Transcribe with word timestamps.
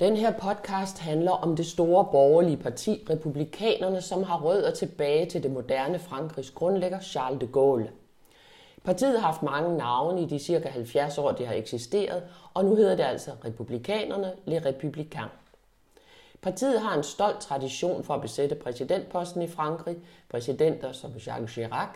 Den 0.00 0.16
her 0.16 0.32
podcast 0.32 0.98
handler 0.98 1.30
om 1.30 1.56
det 1.56 1.66
store 1.66 2.08
borgerlige 2.12 2.56
parti, 2.56 3.06
republikanerne, 3.10 4.02
som 4.02 4.22
har 4.22 4.40
rødder 4.40 4.70
tilbage 4.74 5.26
til 5.26 5.42
det 5.42 5.50
moderne 5.50 5.98
Frankrigs 5.98 6.50
grundlægger 6.50 7.00
Charles 7.00 7.40
de 7.40 7.46
Gaulle. 7.46 7.90
Partiet 8.84 9.20
har 9.20 9.26
haft 9.26 9.42
mange 9.42 9.76
navne 9.76 10.22
i 10.22 10.26
de 10.26 10.38
cirka 10.38 10.68
70 10.68 11.18
år, 11.18 11.32
det 11.32 11.46
har 11.46 11.54
eksisteret, 11.54 12.22
og 12.54 12.64
nu 12.64 12.74
hedder 12.74 12.96
det 12.96 13.02
altså 13.02 13.30
Republikanerne, 13.44 14.32
Les 14.44 14.62
Républicains. 14.62 15.30
Partiet 16.42 16.80
har 16.80 16.96
en 16.96 17.02
stolt 17.02 17.40
tradition 17.40 18.04
for 18.04 18.14
at 18.14 18.20
besætte 18.20 18.54
præsidentposten 18.54 19.42
i 19.42 19.48
Frankrig. 19.48 19.96
Præsidenter 20.28 20.92
som 20.92 21.10
Jacques 21.26 21.50
Chirac 21.50 21.88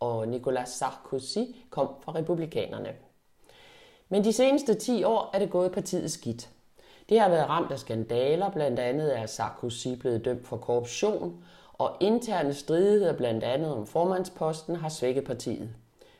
og 0.00 0.28
Nicolas 0.28 0.68
Sarkozy 0.68 1.38
kom 1.70 1.88
fra 2.04 2.14
republikanerne. 2.14 2.92
Men 4.08 4.24
de 4.24 4.32
seneste 4.32 4.74
10 4.74 5.04
år 5.04 5.30
er 5.32 5.38
det 5.38 5.50
gået 5.50 5.72
partiet 5.72 6.10
skidt. 6.10 6.48
Det 7.12 7.20
har 7.20 7.28
været 7.28 7.48
ramt 7.48 7.72
af 7.72 7.78
skandaler, 7.78 8.50
blandt 8.50 8.78
andet 8.78 9.18
er 9.18 9.26
Sarkozy 9.26 9.88
blevet 10.00 10.24
dømt 10.24 10.46
for 10.46 10.56
korruption, 10.56 11.44
og 11.72 11.96
interne 12.00 12.54
stridigheder 12.54 13.12
blandt 13.12 13.44
andet 13.44 13.72
om 13.72 13.86
formandsposten 13.86 14.76
har 14.76 14.88
svækket 14.88 15.24
partiet. 15.24 15.68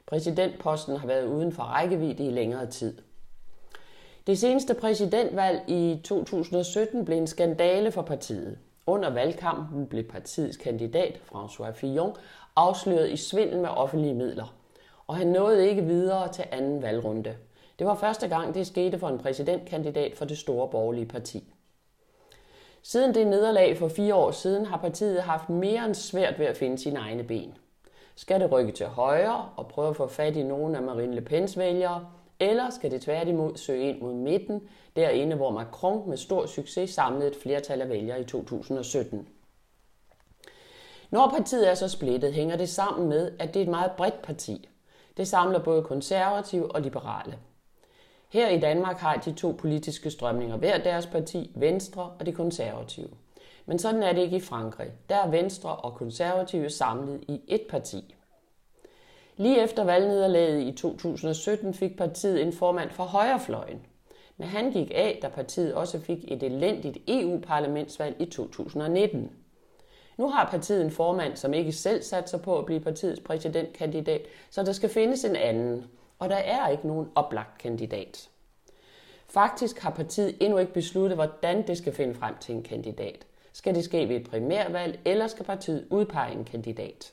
Præsidentposten 0.07 0.97
har 0.97 1.07
været 1.07 1.27
uden 1.27 1.53
for 1.53 1.63
rækkevidde 1.63 2.27
i 2.27 2.31
længere 2.31 2.67
tid. 2.67 2.99
Det 4.27 4.39
seneste 4.39 4.75
præsidentvalg 4.75 5.63
i 5.69 6.01
2017 6.05 7.05
blev 7.05 7.19
en 7.19 7.27
skandale 7.27 7.93
for 7.93 8.03
partiet. 8.03 8.59
Under 8.87 9.11
valgkampen 9.11 9.87
blev 9.87 10.05
partiets 10.05 10.57
kandidat, 10.57 11.21
François 11.33 11.73
Fillon, 11.73 12.17
afsløret 12.57 13.11
i 13.11 13.17
svindel 13.17 13.59
med 13.59 13.69
offentlige 13.69 14.15
midler, 14.15 14.55
og 15.07 15.17
han 15.17 15.27
nåede 15.27 15.69
ikke 15.69 15.83
videre 15.83 16.33
til 16.33 16.45
anden 16.51 16.83
valgrunde. 16.83 17.35
Det 17.83 17.89
var 17.89 17.95
første 17.95 18.29
gang, 18.29 18.55
det 18.55 18.67
skete 18.67 18.99
for 18.99 19.09
en 19.09 19.19
præsidentkandidat 19.19 20.17
for 20.17 20.25
det 20.25 20.39
store 20.39 20.69
borgerlige 20.69 21.07
parti. 21.07 21.55
Siden 22.83 23.15
det 23.15 23.27
nederlag 23.27 23.79
for 23.79 23.89
fire 23.89 24.15
år 24.15 24.31
siden 24.31 24.67
har 24.67 24.77
partiet 24.77 25.23
haft 25.23 25.49
mere 25.49 25.85
end 25.85 25.95
svært 25.95 26.39
ved 26.39 26.47
at 26.47 26.57
finde 26.57 26.79
sine 26.79 26.99
egne 26.99 27.25
ben. 27.25 27.55
Skal 28.15 28.41
det 28.41 28.53
rykke 28.53 28.73
til 28.73 28.87
højre 28.87 29.49
og 29.57 29.69
prøve 29.69 29.89
at 29.89 29.97
få 29.97 30.07
fat 30.07 30.37
i 30.37 30.43
nogle 30.43 30.77
af 30.77 30.83
Marine 30.83 31.15
Le 31.15 31.21
Pens 31.21 31.59
vælgere, 31.59 32.07
eller 32.41 32.71
skal 32.71 32.91
det 32.91 33.03
tværtimod 33.03 33.57
søge 33.57 33.89
ind 33.89 34.01
mod 34.01 34.15
midten, 34.15 34.69
derinde 34.97 35.37
hvor 35.37 35.51
Macron 35.51 36.09
med 36.09 36.17
stor 36.17 36.47
succes 36.47 36.91
samlede 36.91 37.31
et 37.31 37.37
flertal 37.37 37.81
af 37.81 37.89
vælgere 37.89 38.21
i 38.21 38.25
2017? 38.25 39.29
Når 41.11 41.29
partiet 41.29 41.71
er 41.71 41.75
så 41.75 41.89
splittet, 41.89 42.33
hænger 42.33 42.57
det 42.57 42.69
sammen 42.69 43.09
med, 43.09 43.33
at 43.39 43.55
det 43.55 43.61
er 43.61 43.65
et 43.65 43.71
meget 43.71 43.93
bredt 43.97 44.23
parti. 44.23 44.69
Det 45.17 45.29
samler 45.29 45.59
både 45.59 45.83
konservative 45.83 46.75
og 46.75 46.81
liberale. 46.81 47.39
Her 48.33 48.49
i 48.49 48.61
Danmark 48.61 48.97
har 48.97 49.17
de 49.17 49.33
to 49.33 49.55
politiske 49.59 50.11
strømninger 50.11 50.57
hver 50.57 50.79
deres 50.79 51.07
parti, 51.07 51.51
Venstre 51.55 52.11
og 52.19 52.27
de 52.27 52.33
konservative. 52.33 53.09
Men 53.67 53.79
sådan 53.79 54.03
er 54.03 54.13
det 54.13 54.23
ikke 54.23 54.37
i 54.37 54.41
Frankrig. 54.41 54.91
Der 55.09 55.17
er 55.17 55.29
Venstre 55.31 55.77
og 55.77 55.95
konservative 55.95 56.71
samlet 56.71 57.25
i 57.29 57.41
et 57.49 57.63
parti. 57.71 58.15
Lige 59.37 59.63
efter 59.63 59.85
valgnederlaget 59.85 60.63
i 60.63 60.73
2017 60.73 61.75
fik 61.75 61.97
partiet 61.97 62.43
en 62.43 62.53
formand 62.53 62.91
for 62.91 63.05
højrefløjen. 63.05 63.87
Men 64.37 64.49
han 64.49 64.71
gik 64.71 64.91
af, 64.95 65.19
da 65.23 65.29
partiet 65.29 65.75
også 65.75 66.01
fik 66.01 66.25
et 66.29 66.43
elendigt 66.43 66.99
EU-parlamentsvalg 67.09 68.17
i 68.19 68.25
2019. 68.25 69.31
Nu 70.17 70.29
har 70.29 70.49
partiet 70.51 70.85
en 70.85 70.91
formand, 70.91 71.37
som 71.37 71.55
ikke 71.55 71.73
selv 71.73 72.03
satser 72.03 72.39
på 72.39 72.59
at 72.59 72.67
blive 72.67 72.81
partiets 72.81 73.21
præsidentkandidat, 73.21 74.23
så 74.51 74.63
der 74.63 74.73
skal 74.73 74.89
findes 74.89 75.25
en 75.25 75.37
anden, 75.37 75.85
og 76.23 76.29
der 76.29 76.37
er 76.37 76.69
ikke 76.69 76.87
nogen 76.87 77.09
oplagt 77.15 77.59
kandidat. 77.59 78.29
Faktisk 79.29 79.79
har 79.79 79.91
partiet 79.91 80.37
endnu 80.41 80.59
ikke 80.59 80.73
besluttet, 80.73 81.17
hvordan 81.17 81.67
det 81.67 81.79
skal 81.79 81.93
finde 81.93 82.15
frem 82.15 82.35
til 82.41 82.55
en 82.55 82.63
kandidat. 82.63 83.27
Skal 83.53 83.75
det 83.75 83.85
ske 83.85 84.09
ved 84.09 84.17
et 84.17 84.31
primærvalg, 84.31 85.01
eller 85.05 85.27
skal 85.27 85.45
partiet 85.45 85.87
udpege 85.91 86.33
en 86.33 86.45
kandidat? 86.45 87.13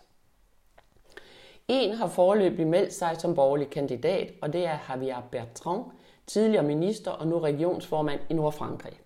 En 1.68 1.94
har 1.94 2.08
foreløbig 2.08 2.68
meldt 2.68 2.94
sig 2.94 3.16
som 3.18 3.36
borgerlig 3.36 3.70
kandidat, 3.70 4.32
og 4.42 4.54
det 4.54 4.66
er 4.66 4.78
Javier 4.90 5.22
Bertrand, 5.32 5.84
tidligere 6.28 6.64
minister 6.64 7.12
og 7.12 7.28
nu 7.28 7.40
regionsformand 7.40 8.20
i 8.30 8.34
Nordfrankrig. 8.34 9.00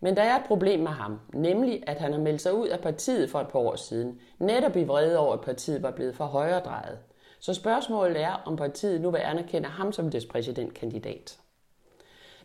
Men 0.00 0.16
der 0.16 0.22
er 0.22 0.36
et 0.36 0.46
problem 0.46 0.80
med 0.80 0.90
ham, 0.90 1.20
nemlig 1.34 1.82
at 1.86 1.96
han 1.96 2.12
har 2.12 2.20
meldt 2.20 2.40
sig 2.40 2.54
ud 2.54 2.68
af 2.68 2.80
partiet 2.80 3.30
for 3.30 3.40
et 3.40 3.48
par 3.48 3.58
år 3.58 3.76
siden, 3.76 4.20
netop 4.38 4.76
i 4.76 4.84
vrede 4.84 5.18
over, 5.18 5.32
at 5.32 5.40
partiet 5.40 5.82
var 5.82 5.90
blevet 5.90 6.16
for 6.16 6.24
højredrejet. 6.24 6.98
Så 7.46 7.54
spørgsmålet 7.54 8.22
er, 8.22 8.32
om 8.32 8.56
partiet 8.56 9.00
nu 9.00 9.10
vil 9.10 9.18
anerkende 9.18 9.68
ham 9.68 9.92
som 9.92 10.10
dets 10.10 10.26
præsidentkandidat. 10.26 11.38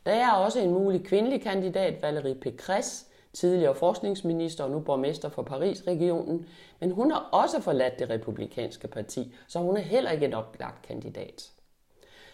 Der 0.06 0.12
er 0.12 0.32
også 0.32 0.60
en 0.60 0.72
mulig 0.72 1.06
kvindelig 1.06 1.42
kandidat, 1.42 1.94
Valérie 2.04 2.48
Pécresse, 2.48 3.06
tidligere 3.34 3.76
forskningsminister 3.76 4.64
og 4.64 4.72
nu 4.72 4.80
borgmester 4.80 5.30
for 5.30 5.44
Paris-regionen, 5.44 6.46
men 6.80 6.92
hun 6.92 7.12
har 7.12 7.30
også 7.32 7.62
forladt 7.62 8.00
det 8.00 8.10
republikanske 8.10 8.88
parti, 8.88 9.34
så 9.48 9.60
hun 9.60 9.78
er 9.78 9.82
heller 9.82 10.12
ikke 10.12 10.26
en 10.26 10.34
oplagt 10.34 10.88
kandidat. 10.88 11.52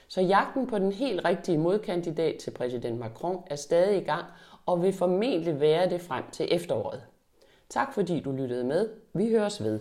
Så 0.08 0.22
jagten 0.22 0.68
på 0.68 0.80
den 0.80 0.92
helt 0.92 1.26
rigtige 1.26 1.58
modkandidat 1.58 2.38
til 2.38 2.52
præsident 2.52 3.00
Macron 3.00 3.44
er 3.46 3.56
stadig 3.56 4.02
i 4.02 4.06
gang 4.06 4.26
og 4.66 4.84
vil 4.84 4.94
formentlig 4.94 5.60
være 5.60 5.90
det 5.90 6.02
frem 6.02 6.24
til 6.32 6.48
efteråret. 6.52 7.02
Tak 7.70 7.94
fordi 7.94 8.20
du 8.20 8.32
lyttede 8.32 8.64
med. 8.64 8.90
Vi 9.14 9.30
høres 9.30 9.64
ved. 9.64 9.80